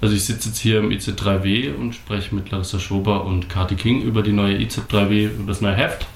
[0.00, 4.02] Also ich sitze jetzt hier im IZ3W und spreche mit Larissa Schober und Kati King
[4.02, 6.06] über die neue IZ3W, über das neue Heft.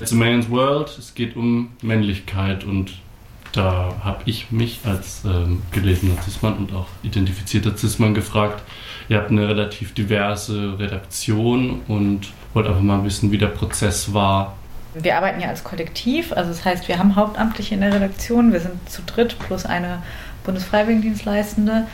[0.00, 0.88] It's a Man's World.
[0.98, 2.92] Es geht um Männlichkeit und
[3.52, 8.62] da habe ich mich als ähm, gelesener Cis-Mann und auch identifizierter Cis-Mann gefragt.
[9.08, 14.56] Ihr habt eine relativ diverse Redaktion und wollt einfach mal wissen, wie der Prozess war.
[14.94, 18.60] Wir arbeiten ja als Kollektiv, also das heißt, wir haben Hauptamtliche in der Redaktion, wir
[18.60, 20.02] sind zu dritt plus eine
[20.44, 21.86] Bundesfreiwilligendienstleistende,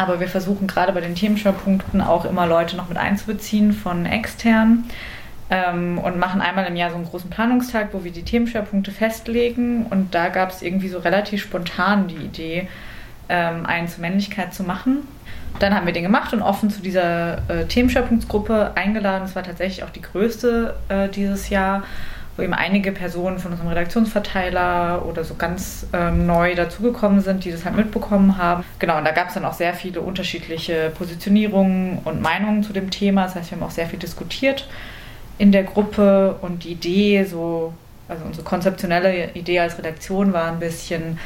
[0.00, 4.84] aber wir versuchen gerade bei den Themenschwerpunkten auch immer Leute noch mit einzubeziehen von extern
[5.50, 9.84] ähm, und machen einmal im Jahr so einen großen Planungstag, wo wir die Themenschwerpunkte festlegen.
[9.84, 12.68] Und da gab es irgendwie so relativ spontan die Idee,
[13.28, 15.06] ähm, einen zur Männlichkeit zu machen.
[15.58, 19.24] Dann haben wir den gemacht und offen zu dieser äh, Themenschöpfungsgruppe eingeladen.
[19.26, 21.82] Es war tatsächlich auch die größte äh, dieses Jahr,
[22.40, 27.52] wo eben einige Personen von unserem Redaktionsverteiler oder so ganz ähm, neu dazugekommen sind, die
[27.52, 28.64] das halt mitbekommen haben.
[28.78, 32.90] Genau, und da gab es dann auch sehr viele unterschiedliche Positionierungen und Meinungen zu dem
[32.90, 33.24] Thema.
[33.24, 34.66] Das heißt, wir haben auch sehr viel diskutiert
[35.36, 37.74] in der Gruppe und die Idee, so,
[38.08, 41.18] also unsere konzeptionelle Idee als Redaktion war ein bisschen,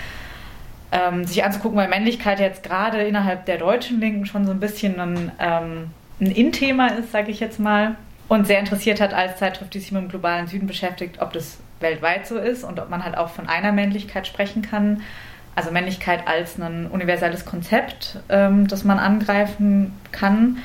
[0.92, 4.98] ähm, sich anzugucken, weil Männlichkeit jetzt gerade innerhalb der deutschen Linken schon so ein bisschen
[5.00, 7.97] ein, ähm, ein In-Thema ist, sage ich jetzt mal.
[8.28, 11.58] Und sehr interessiert hat als Zeitschrift, die sich mit dem globalen Süden beschäftigt, ob das
[11.80, 15.03] weltweit so ist und ob man halt auch von einer Männlichkeit sprechen kann.
[15.55, 20.58] Also Männlichkeit als ein universelles Konzept, ähm, das man angreifen kann.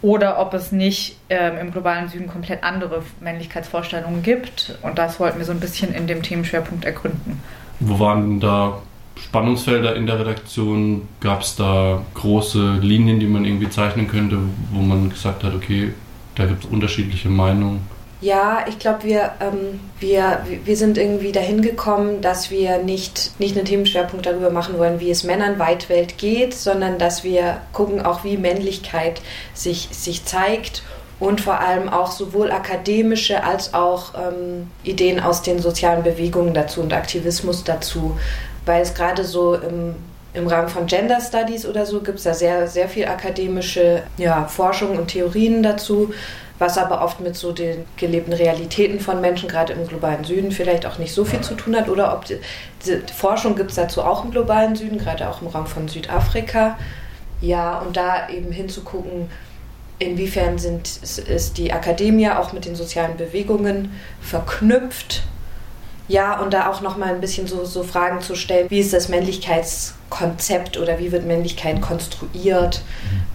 [0.00, 4.78] Oder ob es nicht ähm, im globalen Süden komplett andere Männlichkeitsvorstellungen gibt.
[4.82, 7.42] Und das wollten wir so ein bisschen in dem Themenschwerpunkt ergründen.
[7.80, 8.80] Wo waren da
[9.16, 11.08] Spannungsfelder in der Redaktion?
[11.20, 14.38] Gab es da große Linien, die man irgendwie zeichnen könnte,
[14.72, 15.92] wo man gesagt hat, okay,
[16.38, 17.80] da gibt es unterschiedliche Meinungen?
[18.20, 23.56] Ja, ich glaube, wir, ähm, wir, wir sind irgendwie dahin gekommen, dass wir nicht, nicht
[23.56, 28.04] einen Themenschwerpunkt darüber machen wollen, wie es Männern weit Welt geht, sondern dass wir gucken
[28.04, 29.20] auch, wie Männlichkeit
[29.54, 30.82] sich, sich zeigt
[31.20, 36.80] und vor allem auch sowohl akademische als auch ähm, Ideen aus den sozialen Bewegungen dazu
[36.80, 38.16] und Aktivismus dazu
[38.68, 39.96] weil es gerade so im,
[40.34, 44.44] im Rahmen von Gender Studies oder so gibt es da sehr, sehr viel akademische ja,
[44.46, 46.12] Forschung und Theorien dazu,
[46.58, 50.86] was aber oft mit so den gelebten Realitäten von Menschen, gerade im globalen Süden, vielleicht
[50.86, 51.88] auch nicht so viel zu tun hat.
[51.88, 52.38] Oder ob die,
[52.84, 56.76] die Forschung gibt es dazu auch im globalen Süden, gerade auch im Raum von Südafrika.
[57.40, 59.30] Ja, und da eben hinzugucken,
[60.00, 65.22] inwiefern sind, ist die Akademie auch mit den sozialen Bewegungen verknüpft
[66.08, 69.08] ja, und da auch nochmal ein bisschen so, so Fragen zu stellen, wie ist das
[69.08, 72.82] Männlichkeitskonzept oder wie wird Männlichkeit konstruiert?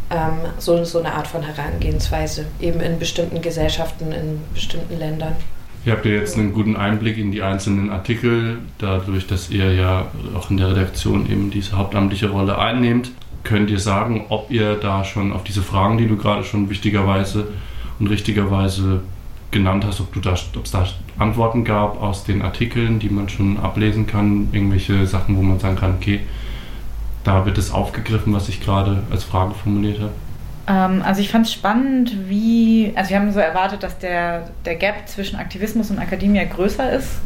[0.09, 5.35] Ähm, so, so eine Art von Herangehensweise, eben in bestimmten Gesellschaften, in bestimmten Ländern.
[5.85, 10.07] Ihr habt ja jetzt einen guten Einblick in die einzelnen Artikel, dadurch, dass ihr ja
[10.33, 13.11] auch in der Redaktion eben diese hauptamtliche Rolle einnehmt.
[13.43, 17.47] Könnt ihr sagen, ob ihr da schon auf diese Fragen, die du gerade schon wichtigerweise
[17.99, 19.01] und richtigerweise
[19.53, 20.85] genannt hast, ob du da, es da
[21.17, 25.77] Antworten gab aus den Artikeln, die man schon ablesen kann, irgendwelche Sachen, wo man sagen
[25.77, 26.21] kann, okay,
[27.23, 30.11] da wird es aufgegriffen, was ich gerade als Frage formuliert habe.
[30.67, 34.75] Ähm, also ich fand es spannend, wie, also wir haben so erwartet, dass der, der
[34.75, 37.19] Gap zwischen Aktivismus und Akademie größer ist,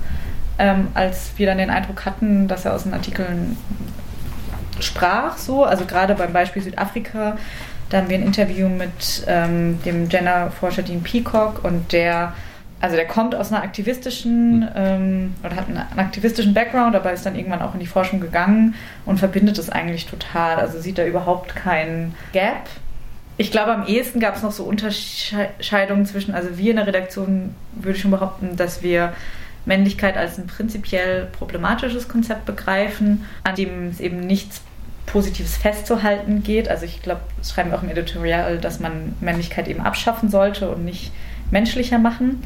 [0.60, 3.58] ähm, als wir dann den Eindruck hatten, dass er aus den Artikeln
[4.80, 7.38] sprach, so, also gerade beim Beispiel Südafrika
[7.90, 12.34] da haben wir ein Interview mit ähm, dem Gender-Forscher Dean Peacock und der,
[12.82, 14.70] also der kommt aus einer aktivistischen hm.
[14.76, 18.76] ähm, oder hat einen, aktivistischen Background, aber ist dann irgendwann auch in die Forschung gegangen
[19.06, 20.58] und verbindet es eigentlich total.
[20.58, 22.68] Also sieht da überhaupt keinen Gap.
[23.40, 27.54] Ich glaube, am ehesten gab es noch so Unterscheidungen zwischen, also wir in der Redaktion
[27.74, 29.14] würde ich schon behaupten, dass wir
[29.66, 34.62] Männlichkeit als ein prinzipiell problematisches Konzept begreifen, an dem es eben nichts
[35.08, 36.70] Positives festzuhalten geht.
[36.70, 40.70] Also ich glaube, das schreiben wir auch im Editorial, dass man Männlichkeit eben abschaffen sollte
[40.70, 41.12] und nicht
[41.50, 42.44] menschlicher machen.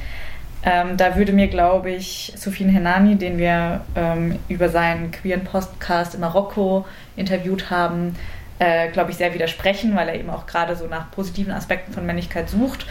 [0.63, 6.13] Ähm, da würde mir, glaube ich, Sufin Henani, den wir ähm, über seinen queeren Podcast
[6.13, 6.85] in Marokko
[7.16, 8.16] interviewt haben,
[8.59, 12.05] äh, glaube ich, sehr widersprechen, weil er eben auch gerade so nach positiven Aspekten von
[12.05, 12.85] Männlichkeit sucht.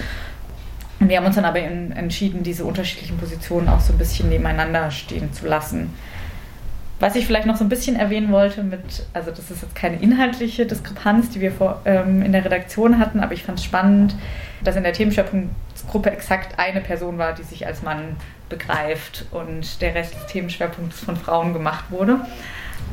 [0.99, 4.91] Und wir haben uns dann aber entschieden, diese unterschiedlichen Positionen auch so ein bisschen nebeneinander
[4.91, 5.95] stehen zu lassen.
[7.01, 9.97] Was ich vielleicht noch so ein bisschen erwähnen wollte mit, also das ist jetzt keine
[10.01, 14.15] inhaltliche Diskrepanz, die wir vor, ähm, in der Redaktion hatten, aber ich fand es spannend,
[14.63, 18.17] dass in der Themenschwerpunktgruppe exakt eine Person war, die sich als Mann
[18.51, 22.21] begreift und der Rest des Themenschwerpunkts von Frauen gemacht wurde.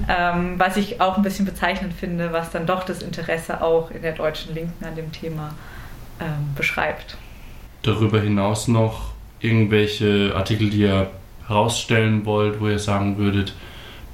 [0.07, 4.01] Ähm, was ich auch ein bisschen bezeichnend finde, was dann doch das Interesse auch in
[4.03, 5.53] der deutschen Linken an dem Thema
[6.21, 7.17] ähm, beschreibt.
[7.81, 11.09] Darüber hinaus noch irgendwelche Artikel, die ihr
[11.47, 13.53] herausstellen wollt, wo ihr sagen würdet,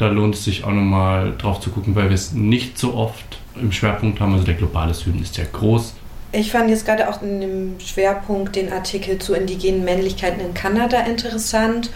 [0.03, 3.39] da lohnt es sich auch nochmal drauf zu gucken, weil wir es nicht so oft
[3.55, 4.33] im Schwerpunkt haben.
[4.33, 5.93] Also der globale Süden ist sehr groß.
[6.31, 11.01] Ich fand jetzt gerade auch in dem Schwerpunkt den Artikel zu indigenen Männlichkeiten in Kanada
[11.01, 11.91] interessant.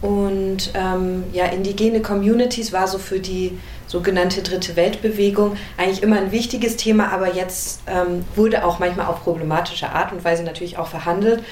[0.00, 6.32] Und ähm, ja, indigene Communities war so für die sogenannte Dritte Weltbewegung eigentlich immer ein
[6.32, 10.86] wichtiges Thema, aber jetzt ähm, wurde auch manchmal auf problematische Art und Weise natürlich auch
[10.86, 11.42] verhandelt.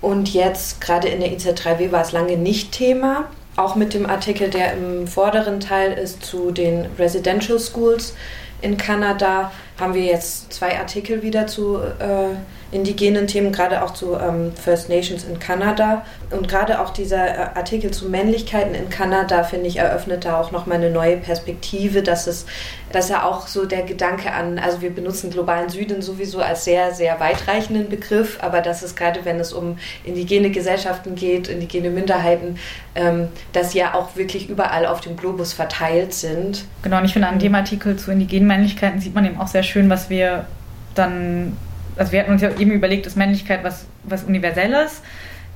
[0.00, 3.28] Und jetzt, gerade in der IZ3W, war es lange nicht Thema.
[3.56, 8.14] Auch mit dem Artikel, der im vorderen Teil ist, zu den Residential Schools
[8.62, 9.52] in Kanada,
[9.82, 12.36] haben wir jetzt zwei Artikel wieder zu äh,
[12.72, 16.04] indigenen Themen, gerade auch zu ähm, First Nations in Kanada.
[16.30, 20.52] Und gerade auch dieser äh, Artikel zu Männlichkeiten in Kanada, finde ich, eröffnet da auch
[20.52, 22.46] nochmal eine neue Perspektive, dass es,
[22.90, 26.94] dass er auch so der Gedanke an, also wir benutzen globalen Süden sowieso als sehr,
[26.94, 32.58] sehr weitreichenden Begriff, aber dass es gerade, wenn es um indigene Gesellschaften geht, indigene Minderheiten,
[32.94, 36.64] ähm, dass ja auch wirklich überall auf dem Globus verteilt sind.
[36.82, 39.62] Genau, und ich finde, an dem Artikel zu indigenen Männlichkeiten sieht man eben auch sehr
[39.62, 40.46] schön, was wir
[40.94, 41.56] dann
[41.96, 45.02] also wir hatten uns ja eben überlegt, ist Männlichkeit was, was Universelles?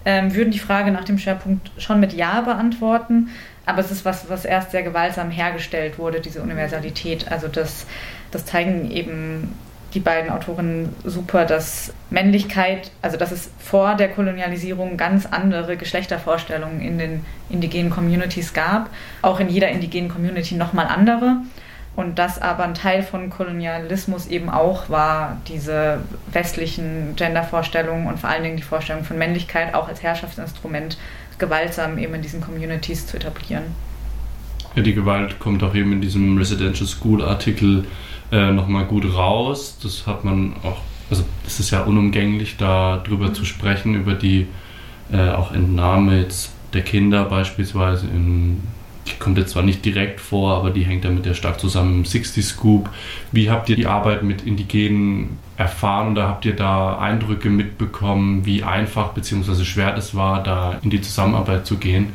[0.05, 3.31] Ähm, würden die Frage nach dem Schwerpunkt schon mit Ja beantworten,
[3.65, 7.31] aber es ist was, was erst sehr gewaltsam hergestellt wurde, diese Universalität.
[7.31, 7.87] Also das,
[8.31, 9.55] das zeigen eben
[9.95, 16.81] die beiden Autorinnen super, dass Männlichkeit, also dass es vor der Kolonialisierung ganz andere Geschlechtervorstellungen
[16.81, 18.91] in den indigenen Communities gab,
[19.23, 21.39] auch in jeder indigenen Community nochmal andere
[21.97, 26.01] und das aber ein Teil von Kolonialismus eben auch war, diese
[26.31, 30.99] westlichen Gendervorstellungen und vor allen Dingen die Vorstellung von Männlichkeit auch als Herrschaftsinstrument
[31.39, 33.65] gewaltsam eben in diesen Communities zu etablieren.
[34.75, 37.87] Ja, die Gewalt kommt auch eben in diesem Residential School Artikel
[38.31, 39.79] äh, nochmal gut raus.
[39.83, 40.79] Das hat man auch,
[41.09, 44.49] also es ist ja unumgänglich, da drüber zu sprechen, über die
[45.11, 48.63] äh, auch Entnahme jetzt der Kinder beispielsweise in
[49.07, 51.99] die kommt jetzt zwar nicht direkt vor, aber die hängt ja mit der stark zusammen
[51.99, 52.91] im 60 Scoop.
[53.33, 58.63] Wie habt ihr die Arbeit mit Indigenen erfahren oder habt ihr da Eindrücke mitbekommen, wie
[58.63, 59.65] einfach bzw.
[59.65, 62.13] schwer es war, da in die Zusammenarbeit zu gehen?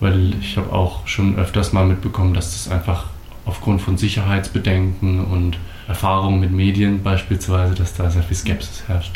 [0.00, 3.06] Weil ich habe auch schon öfters mal mitbekommen, dass das einfach
[3.44, 9.14] aufgrund von Sicherheitsbedenken und Erfahrungen mit Medien beispielsweise, dass da sehr viel Skepsis herrscht.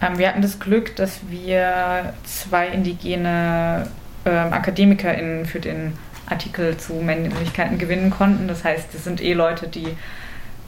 [0.00, 3.88] Ähm, wir hatten das Glück, dass wir zwei indigene
[4.28, 5.94] ähm, AkademikerInnen für den
[6.26, 8.48] Artikel zu Männlichkeiten gewinnen konnten.
[8.48, 9.96] Das heißt, es sind eh Leute, die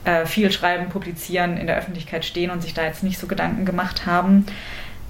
[0.04, 3.64] äh, viel schreiben, publizieren, in der Öffentlichkeit stehen und sich da jetzt nicht so Gedanken
[3.64, 4.46] gemacht haben.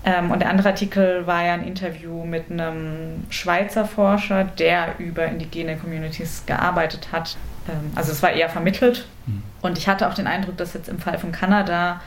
[0.04, 5.26] Ähm, und der andere Artikel war ja ein Interview mit einem Schweizer Forscher, der über
[5.26, 7.36] indigene Communities gearbeitet hat.
[7.68, 9.06] Ähm, also es war eher vermittelt.
[9.26, 9.42] Mhm.
[9.60, 12.00] Und ich hatte auch den Eindruck, dass jetzt im Fall von Kanada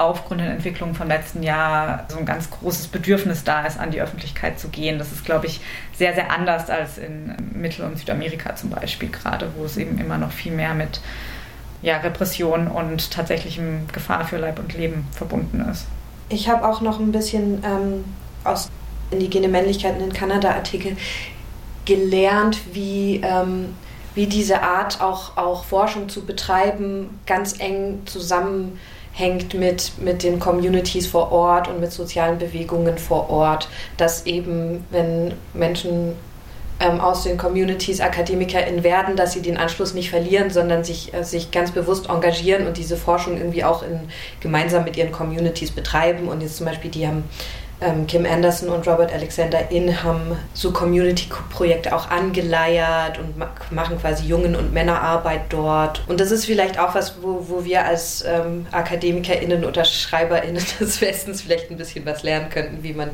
[0.00, 4.00] aufgrund der Entwicklung vom letzten Jahr so ein ganz großes Bedürfnis da ist, an die
[4.00, 4.98] Öffentlichkeit zu gehen.
[4.98, 5.60] Das ist, glaube ich,
[5.96, 10.18] sehr, sehr anders als in Mittel- und Südamerika zum Beispiel gerade, wo es eben immer
[10.18, 11.00] noch viel mehr mit
[11.82, 15.86] ja, Repression und tatsächlichem Gefahr für Leib und Leben verbunden ist.
[16.28, 18.04] Ich habe auch noch ein bisschen ähm,
[18.44, 18.68] aus
[19.10, 20.96] Indigene Männlichkeiten in Kanada Artikel
[21.84, 23.74] gelernt, wie, ähm,
[24.14, 28.78] wie diese Art auch, auch Forschung zu betreiben ganz eng zusammen
[29.20, 34.84] hängt mit, mit den Communities vor Ort und mit sozialen Bewegungen vor Ort, dass eben,
[34.90, 36.16] wenn Menschen
[36.80, 41.22] ähm, aus den Communities AkademikerInnen werden, dass sie den Anschluss nicht verlieren, sondern sich, äh,
[41.22, 44.00] sich ganz bewusst engagieren und diese Forschung irgendwie auch in,
[44.40, 46.28] gemeinsam mit ihren Communities betreiben.
[46.28, 47.24] Und jetzt zum Beispiel, die haben
[47.80, 53.38] ähm, Kim Anderson und Robert Alexander Inn haben so Community-Projekte auch angeleiert und
[53.72, 56.02] machen quasi Jungen- und Männerarbeit dort.
[56.08, 61.00] Und das ist vielleicht auch was, wo, wo wir als ähm, AkademikerInnen oder SchreiberInnen des
[61.00, 63.10] Westens vielleicht ein bisschen was lernen könnten, wie man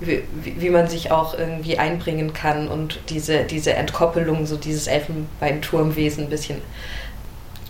[0.00, 6.24] wie, wie, man sich auch irgendwie einbringen kann und diese, diese Entkoppelung, so dieses Elfenbeinturmwesen
[6.24, 6.60] ein bisschen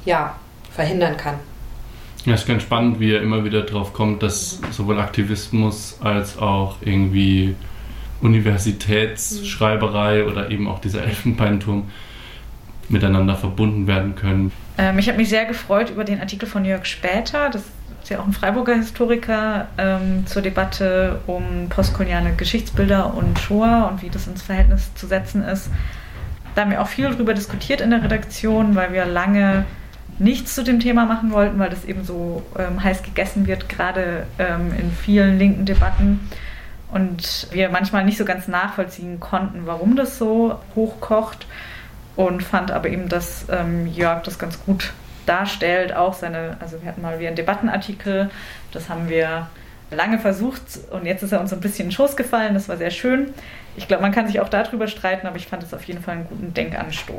[0.06, 0.36] ja,
[0.74, 1.34] verhindern kann.
[2.24, 6.76] Ja, ist ganz spannend, wie er immer wieder drauf kommt, dass sowohl Aktivismus als auch
[6.80, 7.56] irgendwie
[8.20, 11.90] Universitätsschreiberei oder eben auch dieser Elfenbeinturm
[12.88, 14.52] miteinander verbunden werden können.
[14.78, 17.62] Ähm, ich habe mich sehr gefreut über den Artikel von Jörg Später, das
[18.02, 24.02] ist ja auch ein Freiburger Historiker, ähm, zur Debatte um postkoloniale Geschichtsbilder und Shoah und
[24.02, 25.70] wie das ins Verhältnis zu setzen ist.
[26.54, 29.64] Da haben wir auch viel darüber diskutiert in der Redaktion, weil wir lange
[30.18, 34.26] nichts zu dem Thema machen wollten, weil das eben so ähm, heiß gegessen wird, gerade
[34.38, 36.28] ähm, in vielen linken Debatten.
[36.92, 41.46] Und wir manchmal nicht so ganz nachvollziehen konnten, warum das so hochkocht.
[42.14, 44.92] Und fand aber eben, dass ähm, Jörg das ganz gut
[45.24, 45.94] darstellt.
[45.94, 48.30] Auch seine, also wir hatten mal wieder einen Debattenartikel,
[48.72, 49.48] das haben wir
[49.90, 52.54] lange versucht und jetzt ist er uns ein bisschen in den Schoß gefallen.
[52.54, 53.32] Das war sehr schön.
[53.76, 56.16] Ich glaube, man kann sich auch darüber streiten, aber ich fand es auf jeden Fall
[56.16, 57.16] einen guten Denkanstoß.